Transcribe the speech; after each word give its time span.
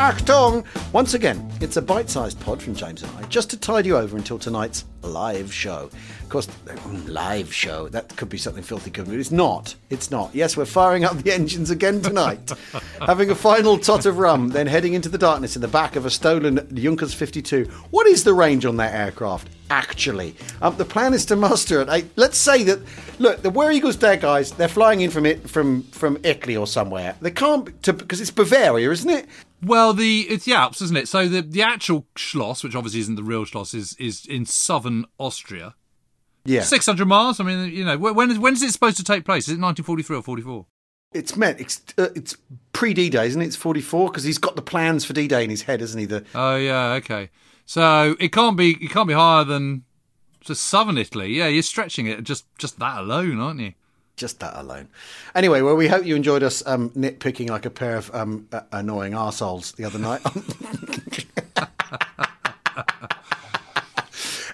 Achtung! 0.00 0.64
Once 0.94 1.12
again, 1.12 1.46
it's 1.60 1.76
a 1.76 1.82
bite 1.82 2.08
sized 2.08 2.40
pod 2.40 2.62
from 2.62 2.74
James 2.74 3.02
and 3.02 3.12
I, 3.18 3.22
just 3.24 3.50
to 3.50 3.58
tide 3.58 3.84
you 3.84 3.98
over 3.98 4.16
until 4.16 4.38
tonight's 4.38 4.86
live 5.02 5.52
show. 5.52 5.90
Of 6.22 6.28
course, 6.30 6.46
mm, 6.46 7.06
live 7.06 7.52
show, 7.52 7.86
that 7.90 8.16
could 8.16 8.30
be 8.30 8.38
something 8.38 8.62
filthy 8.62 8.90
good, 8.90 9.04
but 9.04 9.16
it's 9.16 9.30
not. 9.30 9.74
It's 9.90 10.10
not. 10.10 10.34
Yes, 10.34 10.56
we're 10.56 10.64
firing 10.64 11.04
up 11.04 11.18
the 11.18 11.30
engines 11.34 11.68
again 11.68 12.00
tonight, 12.00 12.50
having 13.04 13.28
a 13.28 13.34
final 13.34 13.76
tot 13.76 14.06
of 14.06 14.16
rum, 14.16 14.48
then 14.48 14.66
heading 14.66 14.94
into 14.94 15.10
the 15.10 15.18
darkness 15.18 15.54
in 15.54 15.60
the 15.60 15.68
back 15.68 15.96
of 15.96 16.06
a 16.06 16.10
stolen 16.10 16.66
Junkers 16.72 17.12
52. 17.12 17.64
What 17.90 18.06
is 18.06 18.24
the 18.24 18.32
range 18.32 18.64
on 18.64 18.78
that 18.78 18.94
aircraft? 18.94 19.50
Actually, 19.68 20.34
um, 20.62 20.76
the 20.78 20.84
plan 20.86 21.12
is 21.12 21.26
to 21.26 21.36
muster 21.36 21.82
it. 21.82 22.06
let's 22.16 22.38
say 22.38 22.62
that 22.62 22.80
look, 23.18 23.42
the 23.42 23.50
Where 23.50 23.70
Eagles 23.70 23.96
Dare 23.96 24.16
guys, 24.16 24.50
they're 24.52 24.66
flying 24.66 25.02
in 25.02 25.10
from 25.10 25.26
it 25.26 25.48
from 25.48 25.82
from 25.82 26.16
Italy 26.24 26.56
or 26.56 26.66
somewhere. 26.66 27.16
They 27.20 27.30
can't 27.30 27.66
because 27.82 28.22
it's 28.22 28.30
Bavaria, 28.30 28.90
isn't 28.90 29.10
it? 29.10 29.28
Well, 29.62 29.92
the 29.92 30.22
it's 30.22 30.44
the 30.44 30.54
Alps, 30.54 30.80
isn't 30.80 30.96
it? 30.96 31.08
So 31.08 31.28
the 31.28 31.42
the 31.42 31.62
actual 31.62 32.06
Schloss, 32.16 32.64
which 32.64 32.74
obviously 32.74 33.00
isn't 33.00 33.16
the 33.16 33.22
real 33.22 33.44
Schloss, 33.44 33.74
is 33.74 33.94
is 33.98 34.24
in 34.26 34.46
southern 34.46 35.04
Austria. 35.18 35.74
Yeah, 36.44 36.62
six 36.62 36.86
hundred 36.86 37.06
miles. 37.06 37.40
I 37.40 37.44
mean, 37.44 37.70
you 37.72 37.84
know, 37.84 37.98
when 37.98 38.30
is 38.30 38.38
when 38.38 38.54
is 38.54 38.62
it 38.62 38.72
supposed 38.72 38.96
to 38.96 39.04
take 39.04 39.24
place? 39.24 39.48
Is 39.48 39.54
it 39.54 39.60
nineteen 39.60 39.84
forty 39.84 40.02
three 40.02 40.16
or 40.16 40.22
forty 40.22 40.42
four? 40.42 40.66
It's 41.12 41.36
meant 41.36 41.60
it's 41.60 41.82
uh, 41.98 42.08
it's 42.14 42.36
pre 42.72 42.94
D 42.94 43.10
Day, 43.10 43.26
isn't 43.26 43.42
it? 43.42 43.46
It's 43.46 43.56
forty 43.56 43.80
four 43.80 44.08
because 44.08 44.24
he's 44.24 44.38
got 44.38 44.56
the 44.56 44.62
plans 44.62 45.04
for 45.04 45.12
D 45.12 45.28
Day 45.28 45.44
in 45.44 45.50
his 45.50 45.62
head, 45.62 45.82
isn't 45.82 45.98
he? 45.98 46.06
The 46.06 46.24
oh 46.34 46.56
yeah, 46.56 46.92
okay. 46.94 47.30
So 47.66 48.16
it 48.18 48.32
can't 48.32 48.56
be 48.56 48.70
it 48.80 48.90
can't 48.90 49.08
be 49.08 49.14
higher 49.14 49.44
than 49.44 49.84
just 50.40 50.64
southern 50.64 50.96
Italy. 50.96 51.34
Yeah, 51.34 51.48
you're 51.48 51.62
stretching 51.62 52.06
it 52.06 52.24
just 52.24 52.46
just 52.58 52.78
that 52.78 52.98
alone, 52.98 53.40
aren't 53.40 53.60
you? 53.60 53.74
Just 54.20 54.40
that 54.40 54.52
alone. 54.54 54.88
Anyway, 55.34 55.62
well, 55.62 55.76
we 55.76 55.88
hope 55.88 56.04
you 56.04 56.14
enjoyed 56.14 56.42
us 56.42 56.62
um, 56.66 56.90
nitpicking 56.90 57.48
like 57.48 57.64
a 57.64 57.70
pair 57.70 57.96
of 57.96 58.14
um, 58.14 58.46
uh, 58.52 58.60
annoying 58.70 59.14
arseholes 59.14 59.74
the 59.76 59.86
other 59.86 59.98
night. 59.98 60.20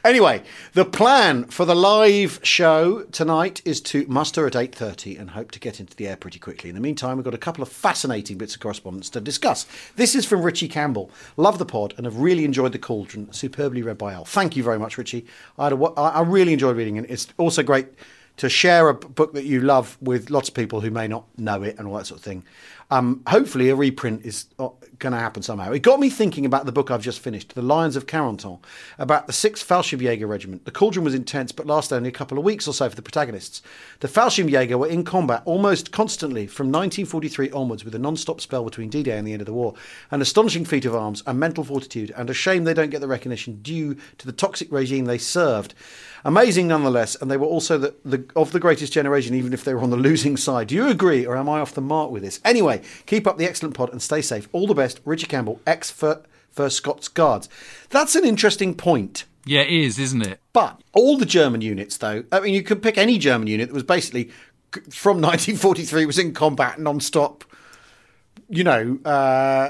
Anyway, 0.04 0.40
the 0.74 0.84
plan 0.84 1.46
for 1.46 1.64
the 1.64 1.74
live 1.74 2.38
show 2.44 3.02
tonight 3.10 3.60
is 3.64 3.80
to 3.80 4.06
muster 4.06 4.46
at 4.46 4.52
8.30 4.52 5.18
and 5.18 5.30
hope 5.30 5.50
to 5.50 5.58
get 5.58 5.80
into 5.80 5.96
the 5.96 6.06
air 6.06 6.16
pretty 6.16 6.38
quickly. 6.38 6.70
In 6.70 6.76
the 6.76 6.80
meantime, 6.80 7.16
we've 7.16 7.24
got 7.24 7.34
a 7.34 7.38
couple 7.38 7.60
of 7.60 7.68
fascinating 7.68 8.38
bits 8.38 8.54
of 8.54 8.60
correspondence 8.60 9.10
to 9.10 9.20
discuss. 9.20 9.66
This 9.96 10.14
is 10.14 10.24
from 10.24 10.42
Richie 10.42 10.68
Campbell. 10.68 11.10
Love 11.36 11.58
the 11.58 11.66
pod 11.66 11.92
and 11.96 12.06
have 12.06 12.18
really 12.18 12.44
enjoyed 12.44 12.70
The 12.70 12.78
Cauldron, 12.78 13.32
superbly 13.32 13.82
read 13.82 13.98
by 13.98 14.12
Al. 14.12 14.24
Thank 14.24 14.54
you 14.54 14.62
very 14.62 14.78
much, 14.78 14.96
Richie. 14.96 15.26
I, 15.58 15.70
a, 15.70 15.76
I 15.76 16.22
really 16.22 16.52
enjoyed 16.52 16.76
reading 16.76 16.98
it. 16.98 17.10
It's 17.10 17.26
also 17.36 17.64
great 17.64 17.88
to 18.36 18.48
share 18.48 18.88
a 18.88 18.94
book 18.94 19.32
that 19.34 19.44
you 19.44 19.60
love 19.60 19.96
with 20.00 20.30
lots 20.30 20.48
of 20.48 20.54
people 20.54 20.80
who 20.80 20.90
may 20.90 21.08
not 21.08 21.24
know 21.38 21.62
it 21.62 21.78
and 21.78 21.88
all 21.88 21.96
that 21.96 22.06
sort 22.06 22.18
of 22.20 22.24
thing. 22.24 22.44
Um, 22.90 23.22
hopefully, 23.26 23.68
a 23.68 23.74
reprint 23.74 24.24
is 24.24 24.46
uh, 24.60 24.68
going 25.00 25.12
to 25.12 25.18
happen 25.18 25.42
somehow. 25.42 25.72
It 25.72 25.80
got 25.80 25.98
me 25.98 26.08
thinking 26.08 26.46
about 26.46 26.66
the 26.66 26.72
book 26.72 26.90
I've 26.90 27.02
just 27.02 27.18
finished, 27.18 27.54
The 27.54 27.62
Lions 27.62 27.96
of 27.96 28.06
Carentan, 28.06 28.60
about 28.98 29.26
the 29.26 29.32
6th 29.32 29.64
Fallschirmjäger 29.64 30.28
Regiment. 30.28 30.64
The 30.64 30.70
cauldron 30.70 31.04
was 31.04 31.14
intense, 31.14 31.50
but 31.50 31.66
lasted 31.66 31.96
only 31.96 32.10
a 32.10 32.12
couple 32.12 32.38
of 32.38 32.44
weeks 32.44 32.68
or 32.68 32.72
so 32.72 32.88
for 32.88 32.94
the 32.94 33.02
protagonists. 33.02 33.60
The 34.00 34.08
Fallschirmjäger 34.08 34.78
were 34.78 34.86
in 34.86 35.02
combat 35.02 35.42
almost 35.44 35.90
constantly 35.90 36.46
from 36.46 36.66
1943 36.66 37.50
onwards, 37.50 37.84
with 37.84 37.94
a 37.96 37.98
non 37.98 38.16
stop 38.16 38.40
spell 38.40 38.62
between 38.62 38.88
D 38.88 39.02
Day 39.02 39.18
and 39.18 39.26
the 39.26 39.32
end 39.32 39.42
of 39.42 39.46
the 39.46 39.52
war. 39.52 39.74
An 40.12 40.22
astonishing 40.22 40.64
feat 40.64 40.84
of 40.84 40.94
arms 40.94 41.24
and 41.26 41.40
mental 41.40 41.64
fortitude, 41.64 42.12
and 42.16 42.30
a 42.30 42.34
shame 42.34 42.62
they 42.62 42.74
don't 42.74 42.90
get 42.90 43.00
the 43.00 43.08
recognition 43.08 43.62
due 43.62 43.96
to 44.18 44.26
the 44.26 44.32
toxic 44.32 44.70
regime 44.70 45.06
they 45.06 45.18
served. 45.18 45.74
Amazing 46.26 46.66
nonetheless, 46.66 47.14
and 47.14 47.30
they 47.30 47.36
were 47.36 47.46
also 47.46 47.78
the, 47.78 47.94
the, 48.04 48.24
of 48.34 48.50
the 48.50 48.58
greatest 48.58 48.92
generation, 48.92 49.32
even 49.32 49.52
if 49.52 49.62
they 49.62 49.72
were 49.72 49.80
on 49.80 49.90
the 49.90 49.96
losing 49.96 50.36
side. 50.36 50.66
Do 50.66 50.74
you 50.74 50.88
agree, 50.88 51.24
or 51.24 51.36
am 51.36 51.48
I 51.48 51.60
off 51.60 51.72
the 51.72 51.80
mark 51.80 52.10
with 52.10 52.24
this? 52.24 52.40
Anyway, 52.44 52.82
keep 53.06 53.28
up 53.28 53.38
the 53.38 53.44
excellent 53.44 53.76
pod 53.76 53.92
and 53.92 54.02
stay 54.02 54.20
safe. 54.20 54.48
All 54.50 54.66
the 54.66 54.74
best, 54.74 55.00
Richard 55.04 55.28
Campbell, 55.28 55.60
ex 55.68 55.92
First 55.92 56.78
Scots 56.78 57.06
Guards. 57.06 57.48
That's 57.90 58.16
an 58.16 58.24
interesting 58.24 58.74
point. 58.74 59.24
Yeah, 59.44 59.60
it 59.60 59.70
is, 59.70 60.00
isn't 60.00 60.22
it? 60.22 60.40
But 60.52 60.80
all 60.92 61.16
the 61.16 61.26
German 61.26 61.60
units, 61.60 61.96
though, 61.96 62.24
I 62.32 62.40
mean, 62.40 62.54
you 62.54 62.64
could 62.64 62.82
pick 62.82 62.98
any 62.98 63.18
German 63.18 63.46
unit 63.46 63.68
that 63.68 63.74
was 63.74 63.84
basically 63.84 64.30
from 64.90 65.18
1943 65.22 66.06
was 66.06 66.18
in 66.18 66.34
combat 66.34 66.80
non-stop, 66.80 67.44
you 68.48 68.64
know, 68.64 68.98
uh, 69.04 69.08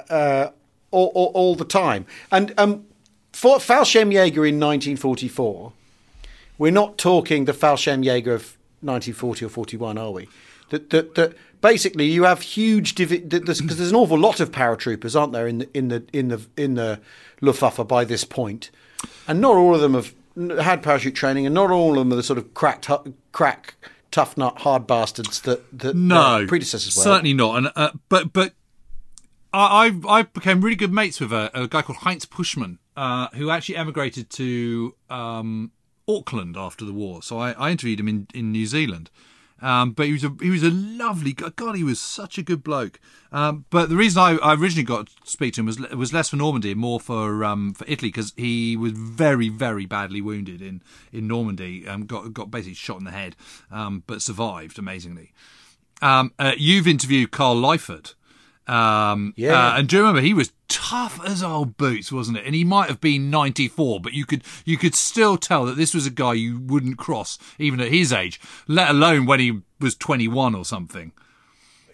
uh, 0.08 0.50
all, 0.90 1.12
all, 1.14 1.32
all, 1.34 1.54
the 1.54 1.66
time. 1.66 2.06
And 2.32 2.54
um, 2.56 2.86
for 3.34 3.58
Fallschirmjäger 3.58 4.48
in 4.48 4.58
1944 4.58 5.74
we're 6.58 6.72
not 6.72 6.98
talking 6.98 7.44
the 7.44 7.52
Fallschirmjäger 7.52 8.34
of 8.34 8.56
1940 8.82 9.44
or 9.44 9.48
41, 9.48 9.98
are 9.98 10.10
we? 10.10 10.28
That, 10.70 10.90
that, 10.90 11.14
that 11.14 11.34
basically 11.60 12.06
you 12.06 12.24
have 12.24 12.42
huge 12.42 12.94
because 12.94 13.20
there's, 13.28 13.58
there's, 13.60 13.90
an 13.90 13.96
awful 13.96 14.18
lot 14.18 14.40
of 14.40 14.50
paratroopers, 14.50 15.18
aren't 15.18 15.32
there, 15.32 15.46
in 15.46 15.58
the 15.58 15.68
in 15.74 15.88
the 15.88 16.04
in 16.12 16.28
the 16.28 16.46
in 16.56 16.74
the 16.74 17.00
Luftwaffe 17.40 17.86
by 17.86 18.04
this 18.04 18.24
point. 18.24 18.70
and 19.28 19.40
not 19.40 19.56
all 19.56 19.74
of 19.74 19.80
them 19.80 19.94
have 19.94 20.14
had 20.58 20.82
parachute 20.82 21.14
training, 21.14 21.46
and 21.46 21.54
not 21.54 21.70
all 21.70 21.92
of 21.92 21.98
them 21.98 22.12
are 22.12 22.16
the 22.16 22.22
sort 22.22 22.38
of 22.38 22.52
cracked 22.54 22.88
crack 23.32 23.74
tough 24.10 24.36
nut 24.36 24.58
hard 24.60 24.86
bastards 24.86 25.40
that 25.42 25.78
that 25.78 25.96
no 25.96 26.46
predecessors 26.48 26.96
were. 26.96 27.02
Certainly 27.02 27.34
not, 27.34 27.58
and 27.58 27.72
uh, 27.76 27.90
but 28.08 28.32
but 28.32 28.54
I 29.52 29.98
I 30.08 30.22
became 30.22 30.60
really 30.60 30.76
good 30.76 30.92
mates 30.92 31.20
with 31.20 31.32
a, 31.32 31.50
a 31.54 31.68
guy 31.68 31.82
called 31.82 31.98
Heinz 31.98 32.26
Puschmann, 32.26 32.78
uh, 32.96 33.28
who 33.34 33.50
actually 33.50 33.76
emigrated 33.76 34.30
to 34.30 34.94
um, 35.10 35.70
Auckland 36.08 36.56
after 36.56 36.84
the 36.84 36.92
war. 36.92 37.22
So 37.22 37.38
I, 37.38 37.52
I 37.52 37.70
interviewed 37.70 38.00
him 38.00 38.08
in, 38.08 38.26
in 38.34 38.52
New 38.52 38.66
Zealand. 38.66 39.10
Um, 39.62 39.92
but 39.92 40.06
he 40.06 40.12
was 40.12 40.22
a 40.22 40.34
he 40.40 40.50
was 40.50 40.62
a 40.62 40.70
lovely 40.70 41.32
guy. 41.32 41.48
God, 41.56 41.76
he 41.76 41.84
was 41.84 41.98
such 41.98 42.36
a 42.36 42.42
good 42.42 42.62
bloke. 42.62 43.00
Um, 43.32 43.64
but 43.70 43.88
the 43.88 43.96
reason 43.96 44.20
I, 44.20 44.36
I, 44.36 44.54
originally 44.54 44.84
got 44.84 45.06
to 45.06 45.12
speak 45.24 45.54
to 45.54 45.60
him 45.60 45.66
was 45.66 45.78
was 45.78 46.12
less 46.12 46.28
for 46.28 46.36
Normandy, 46.36 46.74
more 46.74 47.00
for 47.00 47.42
um, 47.42 47.72
for 47.72 47.86
Italy, 47.88 48.08
because 48.08 48.34
he 48.36 48.76
was 48.76 48.92
very 48.92 49.48
very 49.48 49.86
badly 49.86 50.20
wounded 50.20 50.60
in 50.60 50.82
in 51.10 51.26
Normandy. 51.26 51.88
Um, 51.88 52.04
got 52.04 52.34
got 52.34 52.50
basically 52.50 52.74
shot 52.74 52.98
in 52.98 53.04
the 53.04 53.12
head, 53.12 53.34
um, 53.70 54.02
but 54.06 54.20
survived 54.20 54.78
amazingly. 54.78 55.32
Um, 56.02 56.34
uh, 56.38 56.52
you've 56.58 56.86
interviewed 56.86 57.30
Carl 57.30 57.56
Lyford, 57.56 58.12
um, 58.66 59.32
yeah. 59.36 59.72
Uh, 59.72 59.78
and 59.78 59.88
do 59.88 59.96
you 59.96 60.02
remember 60.02 60.20
he 60.20 60.34
was 60.34 60.52
tough 60.68 61.20
as 61.24 61.42
old 61.42 61.76
boots, 61.76 62.10
wasn't 62.10 62.38
it? 62.38 62.44
And 62.44 62.54
he 62.54 62.64
might 62.64 62.88
have 62.88 63.00
been 63.00 63.30
94, 63.30 64.00
but 64.00 64.12
you 64.12 64.26
could 64.26 64.42
you 64.64 64.76
could 64.76 64.94
still 64.94 65.36
tell 65.36 65.64
that 65.66 65.76
this 65.76 65.94
was 65.94 66.06
a 66.06 66.10
guy 66.10 66.34
you 66.34 66.60
wouldn't 66.60 66.98
cross 66.98 67.38
even 67.58 67.80
at 67.80 67.92
his 67.92 68.12
age, 68.12 68.40
let 68.66 68.90
alone 68.90 69.26
when 69.26 69.40
he 69.40 69.60
was 69.80 69.94
21 69.94 70.54
or 70.54 70.64
something. 70.64 71.12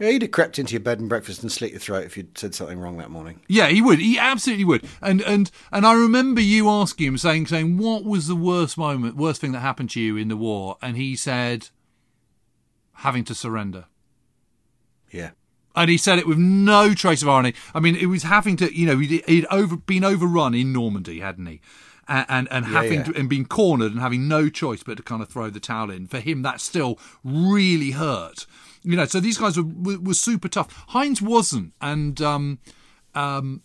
Yeah, 0.00 0.11
he'd 0.11 0.22
have 0.22 0.31
crept 0.31 0.59
into 0.59 0.72
your 0.72 0.81
bed 0.81 0.99
and 0.99 1.09
breakfast 1.09 1.43
and 1.43 1.53
slit 1.53 1.72
your 1.72 1.78
throat 1.78 2.05
if 2.05 2.16
you'd 2.16 2.37
said 2.37 2.55
something 2.55 2.78
wrong 2.78 2.97
that 2.97 3.11
morning. 3.11 3.41
Yeah, 3.47 3.69
he 3.69 3.81
would. 3.81 4.00
He 4.00 4.19
absolutely 4.19 4.65
would. 4.65 4.84
And 5.03 5.21
and 5.21 5.50
and 5.71 5.87
I 5.87 5.93
remember 5.93 6.41
you 6.41 6.71
asking 6.71 7.09
him, 7.09 7.19
saying 7.19 7.49
saying 7.49 7.77
what 7.77 8.05
was 8.05 8.28
the 8.28 8.37
worst 8.37 8.78
moment, 8.78 9.16
worst 9.16 9.43
thing 9.43 9.53
that 9.53 9.61
happened 9.61 9.91
to 9.91 10.00
you 10.00 10.16
in 10.16 10.28
the 10.28 10.37
war, 10.37 10.78
and 10.81 10.97
he 10.97 11.16
said 11.16 11.69
having 12.94 13.25
to 13.25 13.34
surrender. 13.34 13.84
Yeah 15.11 15.32
and 15.75 15.91
he 15.91 15.97
said 15.97 16.19
it 16.19 16.27
with 16.27 16.39
no 16.39 16.95
trace 16.95 17.23
of 17.23 17.29
irony. 17.29 17.55
I 17.75 17.81
mean, 17.81 17.97
it 17.97 18.07
was 18.07 18.25
having 18.25 18.57
to, 18.57 18.77
you 18.77 18.87
know, 18.87 18.99
he'd, 18.99 19.25
he'd 19.27 19.47
over 19.51 19.77
been 19.77 20.05
overrun 20.05 20.55
in 20.55 20.73
Normandy, 20.73 21.21
hadn't 21.21 21.47
he? 21.47 21.61
And 22.09 22.27
and, 22.29 22.49
and 22.51 22.67
having 22.67 22.93
yeah, 22.93 23.07
yeah. 23.07 23.13
To, 23.13 23.19
and 23.21 23.29
being 23.29 23.47
cornered 23.47 23.93
and 23.93 24.01
having 24.01 24.29
no 24.29 24.49
choice 24.49 24.83
but 24.83 24.97
to 24.97 25.03
kind 25.03 25.23
of 25.23 25.29
throw 25.29 25.51
the 25.51 25.61
towel 25.61 25.91
in. 25.91 26.07
For 26.07 26.21
him, 26.21 26.43
that 26.43 26.61
still 26.61 26.99
really 27.25 27.93
hurt. 27.93 28.47
You 28.83 28.97
know, 28.97 29.05
so 29.07 29.21
these 29.21 29.39
guys 29.39 29.57
were 29.57 29.63
were, 29.63 29.99
were 29.99 30.15
super 30.15 30.49
tough. 30.49 30.85
Heinz 30.89 31.23
wasn't, 31.23 31.73
and 31.81 32.21
um, 32.21 32.59
um, 33.15 33.63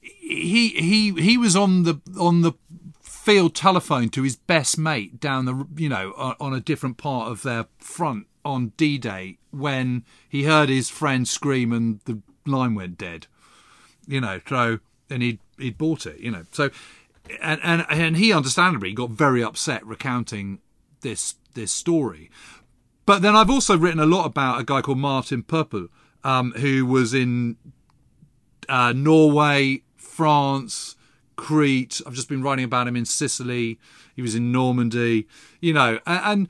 he 0.00 0.70
he 0.70 1.12
he 1.12 1.38
was 1.38 1.54
on 1.54 1.84
the 1.84 2.00
on 2.18 2.42
the 2.42 2.52
field 3.00 3.54
telephone 3.54 4.08
to 4.08 4.22
his 4.22 4.36
best 4.36 4.78
mate 4.78 5.20
down 5.20 5.46
the 5.46 5.66
you 5.76 5.88
know 5.88 6.12
on 6.38 6.54
a 6.54 6.60
different 6.60 6.96
part 6.96 7.30
of 7.30 7.42
their 7.42 7.66
front 7.78 8.26
on 8.46 8.72
D 8.76 8.98
Day 8.98 9.38
when 9.50 10.04
he 10.28 10.44
heard 10.44 10.68
his 10.68 10.88
friend 10.88 11.26
scream 11.26 11.72
and 11.72 12.00
the 12.04 12.20
line 12.46 12.74
went 12.74 12.98
dead. 12.98 13.26
You 14.06 14.20
know, 14.20 14.40
so 14.48 14.78
and 15.10 15.22
he 15.22 15.38
he'd 15.58 15.78
bought 15.78 16.06
it. 16.06 16.18
You 16.20 16.30
know, 16.30 16.44
so 16.52 16.70
and 17.40 17.60
and 17.62 17.84
and 17.90 18.16
he 18.16 18.32
understandably 18.32 18.92
got 18.92 19.10
very 19.10 19.42
upset 19.42 19.84
recounting 19.86 20.60
this 21.00 21.34
this 21.54 21.72
story. 21.72 22.30
but 23.06 23.22
then 23.22 23.36
I've 23.36 23.48
also 23.48 23.78
written 23.78 24.00
a 24.00 24.06
lot 24.06 24.26
about 24.26 24.60
a 24.60 24.64
guy 24.64 24.82
called 24.82 24.98
Martin 24.98 25.44
Pöppel, 25.44 25.88
um, 26.24 26.52
who 26.56 26.84
was 26.84 27.14
in 27.14 27.56
uh, 28.68 28.92
Norway, 28.92 29.82
France, 29.96 30.96
Crete. 31.36 32.02
I've 32.04 32.14
just 32.14 32.28
been 32.28 32.42
writing 32.42 32.64
about 32.64 32.88
him 32.88 32.96
in 32.96 33.04
Sicily. 33.04 33.78
He 34.16 34.22
was 34.22 34.34
in 34.34 34.50
Normandy, 34.50 35.28
you 35.60 35.72
know, 35.72 36.00
and, 36.04 36.20
and 36.24 36.48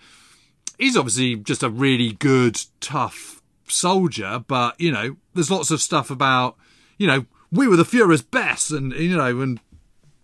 he's 0.79 0.97
obviously 0.97 1.37
just 1.37 1.63
a 1.63 1.71
really 1.71 2.13
good, 2.13 2.61
tough 2.81 3.43
soldier. 3.69 4.45
But 4.47 4.81
you 4.81 4.93
know, 4.93 5.17
there's 5.35 5.51
lots 5.51 5.71
of 5.71 5.81
stuff 5.81 6.11
about, 6.11 6.57
you 6.99 7.07
know, 7.07 7.27
we 7.53 7.69
were 7.69 7.77
the 7.77 7.85
Fuhrer's 7.85 8.23
best, 8.23 8.71
and 8.71 8.93
you 8.93 9.17
know, 9.17 9.41
and 9.41 9.61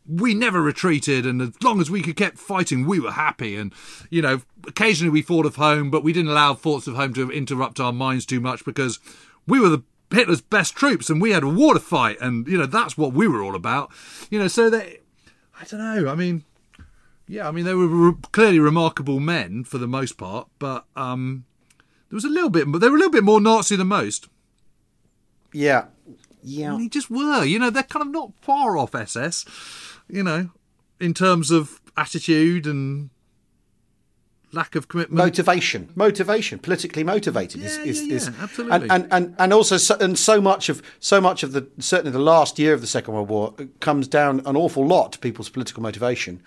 we 0.08 0.34
never 0.34 0.60
retreated, 0.60 1.26
and 1.26 1.40
as 1.40 1.62
long 1.62 1.80
as 1.80 1.90
we 1.90 2.02
could 2.02 2.16
keep 2.16 2.36
fighting, 2.36 2.86
we 2.86 2.98
were 2.98 3.12
happy. 3.12 3.56
And 3.56 3.72
you 4.10 4.22
know, 4.22 4.42
occasionally 4.66 5.10
we 5.10 5.22
thought 5.22 5.46
of 5.46 5.56
home, 5.56 5.90
but 5.90 6.02
we 6.02 6.12
didn't 6.12 6.30
allow 6.30 6.54
thoughts 6.54 6.86
of 6.86 6.94
home 6.94 7.14
to 7.14 7.30
interrupt 7.30 7.80
our 7.80 7.92
minds 7.92 8.26
too 8.26 8.40
much 8.40 8.64
because 8.64 8.98
we 9.46 9.60
were 9.60 9.68
the 9.68 9.82
Hitler's 10.10 10.40
best 10.40 10.74
troops, 10.74 11.08
and 11.08 11.22
we 11.22 11.30
had 11.30 11.42
a 11.42 11.48
war 11.48 11.74
to 11.74 11.80
fight, 11.80 12.18
and 12.20 12.46
you 12.46 12.58
know 12.58 12.66
that's 12.66 12.98
what 12.98 13.12
we 13.12 13.28
were 13.28 13.42
all 13.42 13.54
about. 13.54 13.90
You 14.30 14.38
know, 14.38 14.48
so 14.48 14.68
they, 14.68 14.98
I 15.60 15.64
don't 15.64 15.80
know. 15.80 16.10
I 16.10 16.14
mean, 16.14 16.44
yeah, 17.28 17.48
I 17.48 17.50
mean 17.50 17.64
they 17.64 17.74
were 17.74 17.86
re- 17.86 18.16
clearly 18.32 18.58
remarkable 18.58 19.20
men 19.20 19.64
for 19.64 19.78
the 19.78 19.86
most 19.86 20.16
part, 20.18 20.48
but 20.58 20.84
um, 20.96 21.44
there 22.08 22.16
was 22.16 22.24
a 22.24 22.28
little 22.28 22.50
bit, 22.50 22.70
but 22.70 22.80
they 22.80 22.88
were 22.88 22.96
a 22.96 22.98
little 22.98 23.12
bit 23.12 23.24
more 23.24 23.40
Nazi 23.40 23.76
than 23.76 23.88
most. 23.88 24.28
Yeah, 25.52 25.86
yeah. 26.42 26.72
And 26.74 26.82
they 26.82 26.88
just 26.88 27.10
were. 27.10 27.44
You 27.44 27.58
know, 27.58 27.70
they're 27.70 27.82
kind 27.82 28.06
of 28.06 28.12
not 28.12 28.32
far 28.40 28.76
off 28.76 28.94
SS. 28.94 29.44
You 30.08 30.22
know, 30.22 30.50
in 31.00 31.14
terms 31.14 31.50
of 31.50 31.80
attitude 31.96 32.66
and 32.66 33.10
lack 34.52 34.74
of 34.74 34.88
commitment. 34.88 35.16
Motivation, 35.16 35.88
motivation, 35.94 36.58
politically 36.58 37.02
motivated 37.04 37.62
Yeah, 37.62 37.80
is, 37.82 38.02
yeah, 38.06 38.14
is 38.14 38.28
absolutely. 38.40 38.74
and, 38.88 38.90
and, 38.92 39.08
and, 39.12 39.34
and 39.38 39.52
also 39.52 39.78
so, 39.78 39.96
and 39.98 40.18
so 40.18 40.40
much 40.40 40.68
of 40.68 40.82
so 41.00 41.20
much 41.20 41.42
of 41.42 41.52
the 41.52 41.68
certainly 41.78 42.12
the 42.12 42.18
last 42.18 42.58
year 42.58 42.74
of 42.74 42.80
the 42.80 42.86
Second 42.86 43.14
World 43.14 43.28
War 43.28 43.54
comes 43.80 44.06
down 44.08 44.42
an 44.44 44.56
awful 44.56 44.86
lot 44.86 45.12
to 45.12 45.18
people's 45.18 45.48
political 45.48 45.82
motivation. 45.82 46.42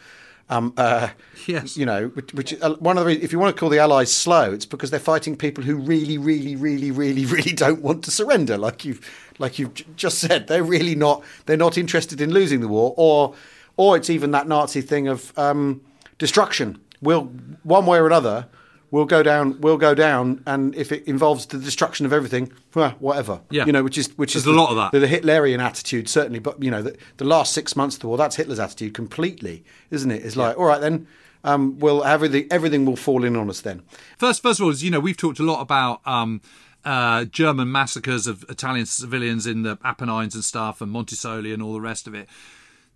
Um, 0.49 0.73
uh, 0.77 1.09
Yes. 1.47 1.75
you 1.75 1.85
know, 1.85 2.07
which, 2.09 2.33
which 2.33 2.61
uh, 2.61 2.75
one 2.75 2.97
of 2.99 3.05
the 3.05 3.23
if 3.23 3.31
you 3.31 3.39
want 3.39 3.55
to 3.55 3.59
call 3.59 3.69
the 3.69 3.79
Allies 3.79 4.11
slow, 4.11 4.51
it's 4.53 4.65
because 4.65 4.91
they're 4.91 4.99
fighting 4.99 5.35
people 5.35 5.63
who 5.63 5.75
really, 5.75 6.17
really, 6.19 6.55
really, 6.55 6.91
really, 6.91 7.25
really 7.25 7.51
don't 7.53 7.81
want 7.81 8.03
to 8.05 8.11
surrender. 8.11 8.57
Like 8.57 8.85
you've 8.85 9.01
like 9.39 9.57
you've 9.59 9.73
j- 9.73 9.85
just 9.95 10.19
said, 10.19 10.47
they're 10.47 10.63
really 10.63 10.95
not 10.95 11.23
they're 11.45 11.57
not 11.57 11.77
interested 11.77 12.21
in 12.21 12.31
losing 12.31 12.61
the 12.61 12.67
war, 12.67 12.93
or 12.97 13.33
or 13.77 13.97
it's 13.97 14.09
even 14.09 14.31
that 14.31 14.47
Nazi 14.47 14.81
thing 14.81 15.07
of 15.07 15.37
um, 15.37 15.81
destruction. 16.19 16.79
We'll 17.01 17.23
one 17.63 17.85
way 17.87 17.97
or 17.97 18.05
another, 18.07 18.47
we'll 18.91 19.05
go 19.05 19.23
down. 19.23 19.59
We'll 19.61 19.77
go 19.77 19.93
down, 19.93 20.43
and 20.45 20.75
if 20.75 20.91
it 20.91 21.03
involves 21.05 21.45
the 21.45 21.57
destruction 21.57 22.05
of 22.05 22.13
everything, 22.13 22.51
well, 22.73 22.91
whatever. 22.99 23.41
Yeah. 23.49 23.65
you 23.65 23.71
know, 23.71 23.83
which 23.83 23.97
is 23.97 24.09
which 24.17 24.33
There's 24.33 24.43
is 24.43 24.47
a 24.47 24.51
the, 24.51 24.57
lot 24.57 24.69
of 24.69 24.77
that. 24.77 24.91
The, 24.91 24.99
the 24.99 25.07
Hitlerian 25.07 25.59
attitude, 25.59 26.09
certainly. 26.09 26.39
But 26.39 26.61
you 26.61 26.71
know, 26.71 26.81
the, 26.81 26.97
the 27.17 27.25
last 27.25 27.53
six 27.53 27.75
months 27.75 27.95
of 27.95 28.01
the 28.01 28.07
war, 28.07 28.17
that's 28.17 28.35
Hitler's 28.35 28.59
attitude 28.59 28.93
completely, 28.93 29.63
isn't 29.91 30.11
it? 30.11 30.25
It's 30.25 30.35
like, 30.35 30.57
all 30.57 30.65
right, 30.65 30.81
then. 30.81 31.07
Um, 31.43 31.77
we'll 31.77 32.03
everything 32.03 32.47
everything 32.49 32.85
will 32.87 32.95
fall 32.95 33.23
in 33.23 33.35
on 33.35 33.51
us 33.51 33.61
then. 33.61 33.83
First, 34.17 34.41
first 34.41 34.59
of 34.59 34.63
all, 34.63 34.71
is 34.71 34.83
you 34.83 34.89
know 34.89 34.99
we've 34.99 35.15
talked 35.15 35.37
a 35.37 35.43
lot 35.43 35.61
about 35.61 36.01
um, 36.03 36.41
uh, 36.83 37.25
German 37.25 37.71
massacres 37.71 38.25
of 38.25 38.43
Italian 38.49 38.87
civilians 38.87 39.45
in 39.45 39.61
the 39.61 39.77
Apennines 39.83 40.33
and 40.33 40.43
stuff, 40.43 40.81
and 40.81 40.91
Monticelli 40.91 41.53
and 41.53 41.61
all 41.61 41.73
the 41.73 41.81
rest 41.81 42.07
of 42.07 42.15
it. 42.15 42.27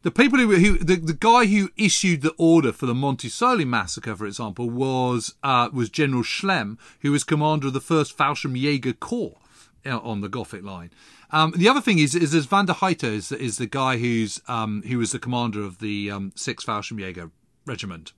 The 0.02 0.12
people 0.12 0.40
who, 0.40 0.56
who 0.56 0.78
the, 0.78 0.96
the 0.96 1.14
guy 1.14 1.46
who 1.46 1.70
issued 1.76 2.22
the 2.22 2.34
order 2.38 2.72
for 2.72 2.86
the 2.86 2.94
Monticelli 2.94 3.66
massacre, 3.66 4.16
for 4.16 4.26
example, 4.26 4.70
was 4.70 5.36
uh, 5.44 5.70
was 5.74 5.90
General 5.90 6.24
Schlemm, 6.24 6.78
who 7.02 7.12
was 7.12 7.26
commander 7.26 7.68
of 7.68 7.74
the 7.74 7.82
first 7.82 8.18
Fallschirmjäger 8.18 9.00
Corps 9.00 9.38
uh, 9.86 9.98
on 10.00 10.22
the 10.22 10.30
Gothic 10.30 10.64
line. 10.64 10.92
Um, 11.32 11.54
the 11.56 11.68
other 11.68 11.82
thing 11.82 12.00
is, 12.00 12.16
is, 12.16 12.34
is 12.34 12.46
von 12.46 12.66
der 12.66 12.74
Heydte 12.74 13.04
is, 13.04 13.32
is 13.32 13.58
the 13.58 13.68
guy 13.68 13.98
who's 13.98 14.42
um, 14.48 14.84
who 14.84 14.98
was 14.98 15.12
the 15.12 15.20
commander 15.20 15.62
of 15.62 15.80
the 15.80 16.10
um, 16.10 16.32
Sixth 16.36 16.66
Fallschirmjäger 16.66 17.32
Regiment 17.66 18.14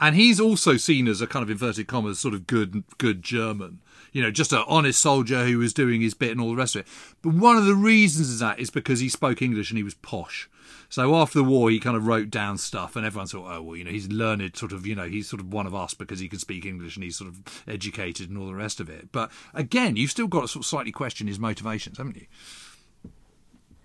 and 0.00 0.16
he's 0.16 0.40
also 0.40 0.76
seen 0.76 1.06
as 1.06 1.20
a 1.20 1.26
kind 1.26 1.42
of 1.42 1.50
inverted 1.50 1.86
commas 1.86 2.18
sort 2.18 2.34
of 2.34 2.46
good 2.46 2.84
good 2.98 3.22
German. 3.22 3.80
You 4.12 4.22
know, 4.22 4.30
just 4.32 4.52
an 4.52 4.64
honest 4.66 5.00
soldier 5.00 5.44
who 5.44 5.58
was 5.58 5.72
doing 5.72 6.00
his 6.00 6.14
bit 6.14 6.32
and 6.32 6.40
all 6.40 6.50
the 6.50 6.56
rest 6.56 6.74
of 6.74 6.80
it. 6.80 6.88
But 7.22 7.34
one 7.34 7.56
of 7.56 7.66
the 7.66 7.76
reasons 7.76 8.28
is 8.28 8.40
that 8.40 8.58
is 8.58 8.70
because 8.70 8.98
he 8.98 9.08
spoke 9.08 9.40
English 9.40 9.70
and 9.70 9.78
he 9.78 9.84
was 9.84 9.94
posh. 9.94 10.48
So 10.88 11.14
after 11.14 11.38
the 11.38 11.44
war, 11.44 11.70
he 11.70 11.78
kind 11.78 11.96
of 11.96 12.08
wrote 12.08 12.30
down 12.30 12.58
stuff, 12.58 12.96
and 12.96 13.06
everyone 13.06 13.28
thought, 13.28 13.48
oh 13.48 13.62
well, 13.62 13.76
you 13.76 13.84
know, 13.84 13.92
he's 13.92 14.10
learned, 14.10 14.56
sort 14.56 14.72
of, 14.72 14.84
you 14.84 14.96
know, 14.96 15.08
he's 15.08 15.28
sort 15.28 15.40
of 15.40 15.52
one 15.52 15.66
of 15.66 15.74
us 15.74 15.94
because 15.94 16.18
he 16.18 16.28
can 16.28 16.40
speak 16.40 16.66
English 16.66 16.96
and 16.96 17.04
he's 17.04 17.16
sort 17.16 17.30
of 17.30 17.62
educated 17.68 18.28
and 18.28 18.36
all 18.36 18.48
the 18.48 18.54
rest 18.54 18.80
of 18.80 18.90
it. 18.90 19.12
But 19.12 19.30
again, 19.54 19.94
you've 19.94 20.10
still 20.10 20.26
got 20.26 20.42
to 20.42 20.48
sort 20.48 20.64
of 20.64 20.66
slightly 20.66 20.90
question 20.90 21.28
his 21.28 21.38
motivations, 21.38 21.98
haven't 21.98 22.16
you? 22.16 22.26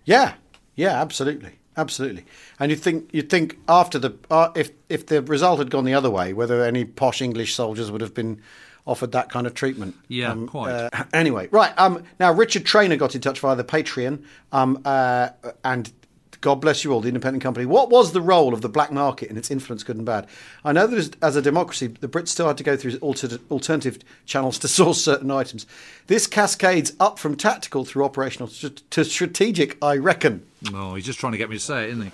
Yeah, 0.04 0.34
yeah, 0.74 1.00
absolutely, 1.00 1.60
absolutely. 1.76 2.24
And 2.58 2.70
you 2.70 2.76
think 2.76 3.10
you 3.12 3.22
think 3.22 3.58
after 3.68 3.98
the 3.98 4.16
uh, 4.30 4.50
if 4.54 4.70
if 4.88 5.06
the 5.06 5.22
result 5.22 5.58
had 5.58 5.70
gone 5.70 5.84
the 5.84 5.94
other 5.94 6.10
way, 6.10 6.32
whether 6.32 6.64
any 6.64 6.84
posh 6.84 7.22
English 7.22 7.54
soldiers 7.54 7.90
would 7.90 8.00
have 8.00 8.14
been 8.14 8.40
offered 8.86 9.12
that 9.12 9.30
kind 9.30 9.46
of 9.46 9.54
treatment. 9.54 9.96
Yeah, 10.08 10.34
quite. 10.46 10.70
uh, 10.70 11.04
anyway, 11.12 11.48
right. 11.50 11.72
Um, 11.76 12.04
now 12.20 12.32
Richard 12.32 12.64
Trainer 12.64 12.96
got 12.96 13.14
in 13.14 13.20
touch 13.20 13.40
via 13.40 13.56
the 13.56 13.64
Patreon. 13.64 14.24
Um, 14.52 14.80
uh, 14.84 15.30
and 15.64 15.92
God 16.40 16.56
bless 16.56 16.84
you 16.84 16.92
all, 16.92 17.00
the 17.00 17.08
independent 17.08 17.42
company. 17.42 17.66
What 17.66 17.90
was 17.90 18.12
the 18.12 18.20
role 18.20 18.54
of 18.54 18.60
the 18.60 18.68
black 18.68 18.92
market 18.92 19.28
and 19.28 19.38
its 19.38 19.50
influence, 19.50 19.82
good 19.82 19.96
and 19.96 20.06
bad? 20.06 20.26
I 20.64 20.72
know 20.72 20.86
that 20.86 20.98
as, 20.98 21.10
as 21.22 21.36
a 21.36 21.42
democracy, 21.42 21.88
the 21.88 22.08
Brits 22.08 22.28
still 22.28 22.46
had 22.46 22.58
to 22.58 22.64
go 22.64 22.76
through 22.76 22.96
alter, 22.98 23.38
alternative 23.50 23.98
channels 24.24 24.58
to 24.60 24.68
source 24.76 25.02
certain 25.02 25.30
items. 25.30 25.66
This 26.06 26.26
cascades 26.26 26.92
up 27.00 27.18
from 27.18 27.36
tactical 27.36 27.84
through 27.84 28.04
operational 28.04 28.48
to, 28.48 28.70
to 28.70 29.04
strategic, 29.04 29.76
I 29.82 29.96
reckon. 29.96 30.46
Oh, 30.72 30.94
he's 30.94 31.06
just 31.06 31.18
trying 31.18 31.32
to 31.32 31.38
get 31.38 31.50
me 31.50 31.56
to 31.56 31.62
say 31.62 31.84
it, 31.84 31.90
isn't 31.90 32.02
he? 32.04 32.12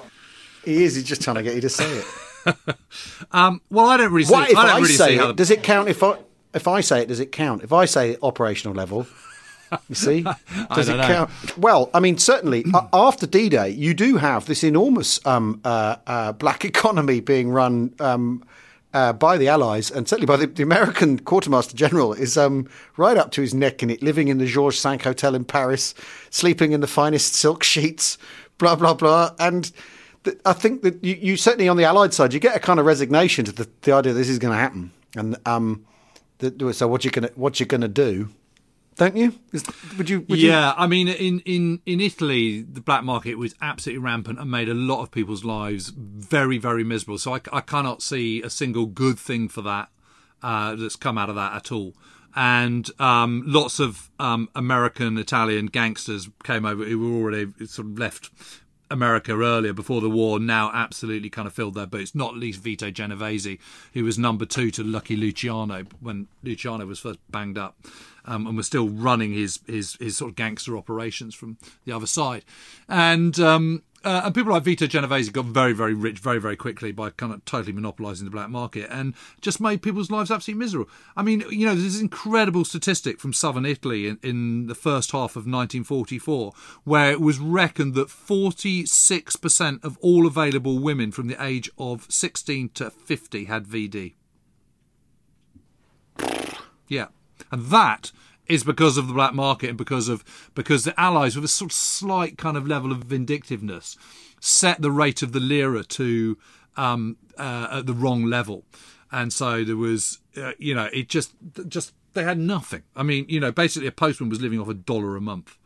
He 0.65 0.85
is. 0.85 0.95
He's 0.95 1.05
just 1.05 1.23
trying 1.23 1.37
to 1.37 1.43
get 1.43 1.55
you 1.55 1.61
to 1.63 1.69
say 1.71 1.99
it. 1.99 2.05
Um, 3.31 3.63
well, 3.71 3.87
I 3.87 3.97
don't 3.97 4.13
really 4.13 4.25
see. 4.25 4.33
What 4.33 4.51
if 4.51 4.57
I 4.57 4.73
I, 4.73 4.77
really 4.77 4.89
say 4.89 5.11
see 5.11 5.17
how 5.17 5.25
it? 5.25 5.27
the 5.29 5.35
Does 5.35 5.51
it 5.51 5.63
count 5.63 5.89
if 5.89 6.03
I 6.03 6.19
if 6.53 6.67
I 6.67 6.81
say 6.81 7.03
it? 7.03 7.09
Does 7.09 7.21
it 7.21 7.31
count? 7.33 7.63
If 7.63 7.73
I 7.73 7.85
say 7.85 8.17
operational 8.21 8.75
level, 8.75 9.07
you 9.89 9.95
see, 9.95 10.23
does 10.75 10.89
it 10.89 10.97
know. 10.97 11.07
count? 11.07 11.59
Well, 11.59 11.91
I 11.95 12.01
mean, 12.01 12.19
certainly 12.19 12.65
uh, 12.73 12.87
after 12.93 13.27
D-Day, 13.27 13.71
you 13.71 13.95
do 13.95 14.17
have 14.17 14.47
this 14.47 14.65
enormous 14.65 15.25
um, 15.27 15.61
uh, 15.65 15.97
uh, 16.07 16.33
black 16.33 16.65
economy 16.73 17.21
being 17.21 17.51
run. 17.51 17.95
Um, 18.01 18.45
uh, 18.95 19.11
by 19.11 19.39
the 19.39 19.49
Allies 19.49 19.91
and 19.91 20.07
certainly 20.07 20.27
by 20.27 20.37
the, 20.37 20.47
the 20.47 20.63
American 20.63 21.19
Quartermaster 21.25 21.75
General 21.75 22.13
is 22.13 22.37
um, 22.37 22.69
right 22.99 23.17
up 23.17 23.31
to 23.31 23.41
his 23.41 23.55
neck 23.55 23.83
in 23.83 23.89
it, 23.89 24.03
living 24.03 24.29
in 24.29 24.37
the 24.37 24.45
Georges 24.45 24.83
V 24.83 24.99
Hotel 24.99 25.35
in 25.35 25.47
Paris, 25.47 25.95
sleeping 26.29 26.73
in 26.73 26.83
the 26.83 26.87
finest 26.87 27.33
silk 27.33 27.63
sheets, 27.63 28.19
blah 28.59 28.77
blah 28.77 28.93
blah. 28.93 29.31
And 29.39 29.73
th- 30.25 30.37
I 30.45 30.53
think 30.53 30.83
that 30.83 31.03
you, 31.03 31.15
you 31.15 31.37
certainly 31.39 31.69
on 31.69 31.79
the 31.79 31.85
Allied 31.85 32.13
side, 32.13 32.35
you 32.35 32.41
get 32.41 32.55
a 32.55 32.61
kind 32.61 32.79
of 32.79 32.85
resignation 32.85 33.47
to 33.47 33.53
the, 33.53 33.67
the 33.81 33.93
idea 33.93 34.13
this 34.13 34.29
is 34.29 34.39
going 34.39 34.53
to 34.53 34.59
happen. 34.59 34.93
And 35.17 35.37
um, 35.47 35.87
the, 36.39 36.75
so 36.75 36.89
what 36.89 37.05
you 37.05 37.11
gonna 37.11 37.31
what 37.35 37.61
you 37.61 37.67
gonna 37.67 37.89
do? 37.89 38.29
Don't 38.97 39.17
you? 39.17 39.35
Is, 39.53 39.65
would 39.97 40.11
you? 40.11 40.21
Would 40.29 40.39
yeah, 40.39 40.75
I 40.77 40.87
mean, 40.87 41.09
in, 41.09 41.41
in, 41.41 41.81
in 41.87 42.01
Italy, 42.01 42.63
the 42.63 42.81
black 42.81 43.05
market 43.05 43.37
was 43.37 43.55
absolutely 43.63 44.05
rampant 44.05 44.39
and 44.39 44.51
made 44.51 44.69
a 44.69 44.75
lot 44.75 45.03
of 45.03 45.11
people's 45.11 45.45
lives 45.45 45.89
very, 45.97 46.59
very 46.59 46.85
miserable. 46.85 47.19
So 47.19 47.35
I, 47.35 47.41
I 47.53 47.61
cannot 47.61 48.03
see 48.03 48.43
a 48.43 48.51
single 48.51 48.87
good 48.87 49.19
thing 49.19 49.49
for 49.49 49.63
that 49.63 49.89
uh, 50.43 50.75
that's 50.75 50.97
come 50.97 51.17
out 51.17 51.31
of 51.31 51.37
that 51.37 51.55
at 51.55 51.73
all. 51.73 51.95
And 52.35 52.89
um, 52.99 53.43
lots 53.47 53.79
of 53.79 54.11
um, 54.19 54.49
American, 54.55 55.19
Italian 55.19 55.67
gangsters 55.67 56.29
came 56.45 56.65
over 56.65 56.85
who 56.85 56.99
were 56.99 57.19
already 57.19 57.53
sort 57.67 57.89
of 57.89 57.99
left 57.99 58.31
America 58.93 59.33
earlier 59.33 59.73
before 59.73 60.01
the 60.01 60.11
war 60.11 60.39
now 60.39 60.71
absolutely 60.73 61.31
kind 61.31 61.47
of 61.49 61.55
filled 61.55 61.75
their 61.75 61.87
boots. 61.87 62.15
Not 62.15 62.37
least 62.37 62.61
Vito 62.61 62.91
Genovese, 62.91 63.59
who 63.95 64.05
was 64.05 64.19
number 64.19 64.45
two 64.45 64.71
to 64.73 64.85
Lucky 64.85 65.17
Luciano 65.17 65.85
when 66.01 66.29
Luciano 66.43 66.87
was 66.87 67.01
first 67.01 67.19
banged 67.31 67.59
up, 67.59 67.77
um, 68.25 68.47
and 68.47 68.57
was 68.57 68.67
still 68.67 68.89
running 68.89 69.33
his, 69.33 69.61
his 69.67 69.95
his 69.95 70.17
sort 70.17 70.31
of 70.31 70.37
gangster 70.37 70.77
operations 70.77 71.35
from 71.35 71.57
the 71.85 71.93
other 71.93 72.07
side. 72.07 72.45
And 72.89 73.39
um, 73.41 73.83
uh, 74.05 74.23
and 74.25 74.35
people 74.35 74.53
like 74.53 74.63
Vito 74.63 74.87
Genovese 74.87 75.31
got 75.31 75.45
very 75.47 75.73
very 75.73 75.95
rich 75.95 76.19
very 76.19 76.41
very 76.41 76.57
quickly 76.57 76.93
by 76.93 77.11
kind 77.11 77.33
of 77.33 77.45
totally 77.45 77.73
monopolising 77.73 78.25
the 78.25 78.31
black 78.31 78.49
market 78.49 78.89
and 78.91 79.15
just 79.41 79.61
made 79.61 79.83
people's 79.83 80.11
lives 80.11 80.31
absolutely 80.31 80.59
miserable. 80.65 80.91
I 81.17 81.23
mean, 81.23 81.45
you 81.51 81.67
know, 81.67 81.75
there's 81.75 81.95
this 81.95 82.01
incredible 82.01 82.65
statistic 82.65 83.21
from 83.21 83.33
southern 83.33 83.67
Italy 83.67 84.07
in, 84.09 84.19
in 84.23 84.67
the 84.67 84.75
first 84.75 85.13
half 85.13 85.33
of 85.33 85.47
1944 85.47 86.53
where 86.85 87.11
it 87.11 87.21
was 87.21 87.39
reckoned 87.39 87.95
that 87.95 88.09
46% 88.09 89.85
of 89.85 89.99
all 90.01 90.27
available 90.27 90.79
women 90.79 91.13
from 91.13 91.29
the 91.29 91.43
age 91.43 91.71
of 91.79 92.07
16 92.11 92.71
to 92.71 92.91
50 92.91 93.45
had 93.45 93.67
VD. 93.67 94.15
Yeah, 96.89 97.07
and 97.51 97.67
that 97.67 98.13
is 98.53 98.65
because 98.65 98.97
of 98.97 99.09
the 99.09 99.15
black 99.15 99.35
market 99.35 99.69
and 99.69 99.79
because 99.79 100.09
of 100.09 100.25
because 100.55 100.85
the 100.85 100.99
Allies, 101.01 101.35
with 101.35 101.45
a 101.45 101.49
sort 101.49 101.71
of 101.71 101.75
slight 101.75 102.37
kind 102.37 102.57
of 102.57 102.67
level 102.67 102.93
of 102.93 102.99
vindictiveness, 102.99 103.97
set 104.41 104.83
the 104.83 104.91
rate 104.91 105.23
of 105.23 105.33
the 105.33 105.41
lira 105.41 105.83
to 105.85 106.37
um, 106.77 107.17
uh, 107.39 107.69
at 107.79 107.87
the 107.87 107.95
wrong 107.95 108.25
level, 108.25 108.65
and 109.11 109.33
so 109.33 109.65
there 109.65 109.77
was 109.77 110.19
uh, 110.37 110.53
you 110.59 110.75
know, 110.75 110.89
it 110.93 111.09
just 111.09 111.33
just 111.69 111.95
they 112.15 112.25
had 112.25 112.39
nothing. 112.39 112.83
I 112.95 113.03
mean, 113.03 113.27
you 113.29 113.41
know, 113.41 113.53
basically 113.53 113.89
a 113.89 113.93
postman 113.93 114.29
was 114.29 114.41
living 114.41 114.61
off 114.61 114.69
a 114.69 114.75
dollar 114.75 115.17
a 115.17 115.21
month 115.21 115.59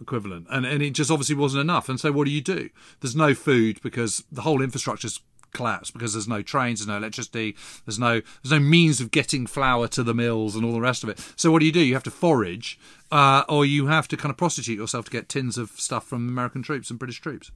equivalent, 0.00 0.46
and 0.50 0.66
and 0.66 0.82
it 0.82 0.90
just 0.90 1.10
obviously 1.10 1.36
wasn't 1.36 1.60
enough. 1.60 1.88
And 1.88 1.98
so, 1.98 2.12
what 2.12 2.26
do 2.26 2.30
you 2.30 2.40
do? 2.40 2.70
There's 3.00 3.16
no 3.16 3.34
food 3.34 3.80
because 3.82 4.24
the 4.30 4.42
whole 4.42 4.62
infrastructure's 4.62 5.20
collapsed 5.52 5.92
because 5.92 6.12
there's 6.12 6.28
no 6.28 6.42
trains, 6.42 6.80
there's 6.80 6.88
no 6.88 6.96
electricity, 6.96 7.56
there's 7.84 7.98
no 7.98 8.20
there's 8.42 8.52
no 8.52 8.60
means 8.60 9.00
of 9.00 9.10
getting 9.10 9.46
flour 9.46 9.88
to 9.88 10.02
the 10.02 10.14
mills 10.14 10.54
and 10.54 10.64
all 10.64 10.72
the 10.72 10.80
rest 10.80 11.02
of 11.02 11.08
it. 11.08 11.18
So 11.36 11.50
what 11.50 11.60
do 11.60 11.66
you 11.66 11.72
do? 11.72 11.80
You 11.80 11.94
have 11.94 12.02
to 12.04 12.10
forage, 12.10 12.78
uh, 13.10 13.44
or 13.48 13.64
you 13.64 13.86
have 13.86 14.08
to 14.08 14.16
kind 14.16 14.30
of 14.30 14.36
prostitute 14.36 14.78
yourself 14.78 15.06
to 15.06 15.10
get 15.10 15.28
tins 15.28 15.58
of 15.58 15.70
stuff 15.70 16.06
from 16.06 16.28
American 16.28 16.62
troops 16.62 16.90
and 16.90 16.98
British 16.98 17.20
troops. 17.20 17.50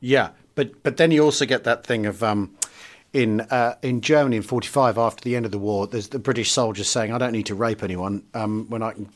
Yeah, 0.00 0.30
but 0.54 0.82
but 0.82 0.96
then 0.96 1.10
you 1.10 1.24
also 1.24 1.46
get 1.46 1.64
that 1.64 1.86
thing 1.86 2.06
of 2.06 2.22
um, 2.22 2.54
in 3.12 3.40
uh, 3.40 3.76
in 3.82 4.00
Germany 4.00 4.36
in 4.36 4.42
'45 4.42 4.98
after 4.98 5.24
the 5.24 5.34
end 5.36 5.46
of 5.46 5.52
the 5.52 5.58
war. 5.58 5.86
There's 5.86 6.08
the 6.08 6.18
British 6.18 6.52
soldiers 6.52 6.88
saying, 6.88 7.12
"I 7.12 7.18
don't 7.18 7.32
need 7.32 7.46
to 7.46 7.54
rape 7.54 7.82
anyone 7.82 8.24
um, 8.34 8.66
when 8.68 8.82
I 8.82 8.92
can 8.92 9.08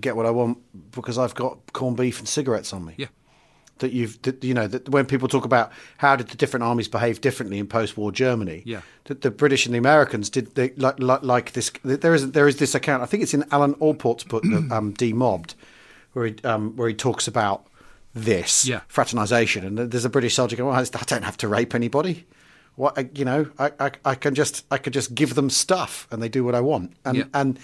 get 0.00 0.14
what 0.16 0.26
I 0.26 0.30
want 0.30 0.58
because 0.92 1.18
I've 1.18 1.34
got 1.34 1.72
corned 1.72 1.96
beef 1.96 2.20
and 2.20 2.28
cigarettes 2.28 2.72
on 2.72 2.84
me." 2.84 2.94
Yeah. 2.96 3.06
That 3.78 3.92
you've, 3.92 4.20
that, 4.22 4.42
you 4.42 4.54
know, 4.54 4.66
that 4.66 4.88
when 4.88 5.06
people 5.06 5.28
talk 5.28 5.44
about 5.44 5.70
how 5.98 6.16
did 6.16 6.28
the 6.28 6.36
different 6.36 6.64
armies 6.64 6.88
behave 6.88 7.20
differently 7.20 7.58
in 7.58 7.66
post-war 7.68 8.10
Germany, 8.12 8.62
Yeah. 8.64 8.80
that 9.04 9.20
the 9.22 9.30
British 9.30 9.66
and 9.66 9.74
the 9.74 9.78
Americans 9.78 10.28
did 10.30 10.54
they, 10.56 10.70
like, 10.76 10.98
like 10.98 11.22
like 11.22 11.52
this. 11.52 11.70
There 11.84 12.14
is 12.14 12.32
there 12.32 12.48
is 12.48 12.56
this 12.56 12.74
account. 12.74 13.02
I 13.02 13.06
think 13.06 13.22
it's 13.22 13.34
in 13.34 13.44
Alan 13.52 13.74
Allport's 13.74 14.24
book, 14.24 14.44
um, 14.70 14.92
Demobbed, 14.98 15.54
where 16.12 16.26
he 16.26 16.34
um, 16.44 16.74
where 16.76 16.88
he 16.88 16.94
talks 16.94 17.28
about 17.28 17.66
this 18.14 18.66
Yeah. 18.66 18.80
fraternization, 18.88 19.64
and 19.64 19.78
there's 19.90 20.04
a 20.04 20.10
British 20.10 20.34
soldier 20.34 20.56
going, 20.56 20.70
well, 20.70 20.78
"I 20.80 21.02
don't 21.06 21.24
have 21.24 21.36
to 21.38 21.48
rape 21.48 21.74
anybody. 21.74 22.26
What 22.74 22.98
I- 22.98 23.10
you 23.14 23.24
know, 23.24 23.46
I, 23.58 23.70
I, 23.78 23.90
I 24.04 24.14
can 24.16 24.34
just 24.34 24.64
I 24.70 24.78
can 24.78 24.92
just 24.92 25.14
give 25.14 25.34
them 25.34 25.50
stuff, 25.50 26.08
and 26.10 26.20
they 26.22 26.28
do 26.28 26.42
what 26.44 26.54
I 26.54 26.60
want." 26.60 26.92
And 27.04 27.18
Yeah. 27.18 27.24
and 27.34 27.58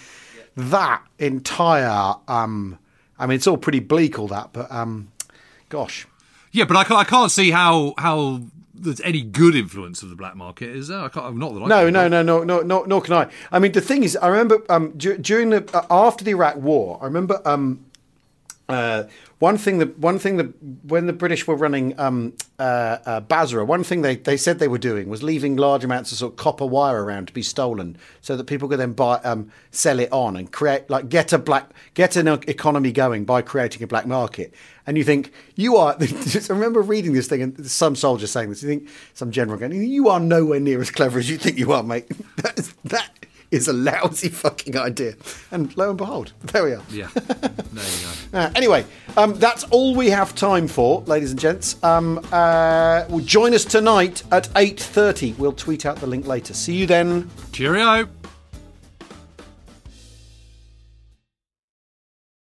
that 0.55 1.01
entire, 1.19 2.15
um, 2.27 2.77
I 3.19 3.25
mean, 3.27 3.35
it's 3.35 3.47
all 3.47 3.57
pretty 3.57 3.79
bleak, 3.81 4.17
all 4.17 4.27
that, 4.29 4.53
but 4.53 4.71
um, 4.71 5.09
gosh, 5.69 6.07
Yeah, 6.51 6.65
but 6.65 6.77
I 6.77 6.83
can't, 6.83 6.99
I 6.99 7.03
can't 7.03 7.31
see 7.31 7.51
how 7.51 7.93
how 7.97 8.41
there's 8.77 9.01
any 9.01 9.21
good 9.21 9.55
influence 9.55 10.03
of 10.03 10.09
the 10.09 10.15
black 10.15 10.35
market, 10.35 10.69
is 10.69 10.89
there? 10.89 10.99
I 10.99 11.07
can't, 11.09 11.37
not 11.37 11.53
that 11.53 11.61
I 11.63 11.67
No, 11.67 11.89
no, 11.89 12.07
no, 12.07 12.21
no, 12.21 12.43
no, 12.43 12.61
no, 12.61 12.83
nor 12.83 13.01
can 13.01 13.13
I. 13.13 13.27
I 13.51 13.59
mean, 13.59 13.71
the 13.71 13.81
thing 13.81 14.03
is, 14.03 14.15
I 14.17 14.27
remember 14.27 14.61
um, 14.69 14.91
dur- 14.97 15.17
during 15.17 15.49
the 15.49 15.63
uh, 15.73 15.85
after 15.89 16.23
the 16.25 16.31
Iraq 16.31 16.57
War, 16.57 16.99
I 17.01 17.05
remember 17.05 17.41
um, 17.45 17.85
uh, 18.67 19.03
one 19.39 19.57
thing 19.57 19.77
that 19.79 19.99
one 19.99 20.17
thing 20.17 20.37
that 20.37 20.53
when 20.85 21.05
the 21.05 21.13
British 21.13 21.45
were 21.45 21.55
running 21.55 21.99
um, 21.99 22.33
uh, 22.57 22.97
uh, 23.05 23.19
Basra, 23.19 23.63
one 23.63 23.83
thing 23.83 24.01
they, 24.01 24.15
they 24.15 24.37
said 24.37 24.57
they 24.57 24.67
were 24.67 24.79
doing 24.79 25.07
was 25.07 25.21
leaving 25.21 25.55
large 25.55 25.83
amounts 25.83 26.11
of 26.11 26.17
sort 26.17 26.33
of 26.33 26.37
copper 26.37 26.65
wire 26.65 27.03
around 27.03 27.27
to 27.27 27.33
be 27.33 27.43
stolen, 27.43 27.97
so 28.21 28.35
that 28.35 28.45
people 28.45 28.67
could 28.67 28.79
then 28.79 28.93
buy 28.93 29.15
um, 29.23 29.51
sell 29.71 29.99
it 29.99 30.11
on 30.11 30.35
and 30.35 30.51
create 30.51 30.89
like 30.89 31.09
get 31.09 31.31
a 31.31 31.37
black 31.37 31.71
get 31.93 32.15
an 32.15 32.27
economy 32.27 32.91
going 32.91 33.23
by 33.25 33.41
creating 33.41 33.83
a 33.83 33.87
black 33.87 34.07
market. 34.07 34.53
And 34.87 34.97
you 34.97 35.03
think 35.03 35.31
you 35.55 35.77
are. 35.77 35.95
I 36.01 36.45
remember 36.49 36.81
reading 36.81 37.13
this 37.13 37.27
thing 37.27 37.41
and 37.41 37.69
some 37.69 37.95
soldier 37.95 38.27
saying 38.27 38.49
this. 38.49 38.63
You 38.63 38.69
think 38.69 38.89
some 39.13 39.31
general 39.31 39.59
going, 39.59 39.73
"You 39.73 40.09
are 40.09 40.19
nowhere 40.19 40.59
near 40.59 40.81
as 40.81 40.89
clever 40.89 41.19
as 41.19 41.29
you 41.29 41.37
think 41.37 41.57
you 41.57 41.71
are, 41.71 41.83
mate." 41.83 42.09
That 42.37 42.59
is, 42.59 42.73
that 42.83 43.09
is 43.51 43.67
a 43.67 43.73
lousy 43.73 44.29
fucking 44.29 44.77
idea. 44.77 45.15
And 45.51 45.75
lo 45.77 45.89
and 45.89 45.97
behold, 45.97 46.33
there 46.43 46.63
we 46.63 46.73
are. 46.73 46.83
Yeah, 46.89 47.07
there 47.13 47.85
you 47.85 48.05
go. 48.31 48.37
Uh, 48.37 48.51
anyway, 48.55 48.85
um, 49.17 49.35
that's 49.35 49.63
all 49.65 49.95
we 49.95 50.09
have 50.09 50.35
time 50.35 50.67
for, 50.67 51.01
ladies 51.01 51.31
and 51.31 51.39
gents. 51.39 51.81
Um, 51.83 52.19
uh, 52.31 53.05
well, 53.09 53.19
join 53.19 53.53
us 53.53 53.65
tonight 53.65 54.23
at 54.31 54.49
eight 54.55 54.79
thirty. 54.79 55.33
We'll 55.33 55.53
tweet 55.53 55.85
out 55.85 55.97
the 55.97 56.07
link 56.07 56.27
later. 56.27 56.53
See 56.53 56.75
you 56.75 56.87
then. 56.87 57.29
Cheerio. 57.51 58.09